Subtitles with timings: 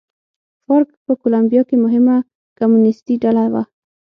[0.65, 2.15] فارک په کولمبیا کې مهمه
[2.57, 3.63] کمونېستي ډله وه.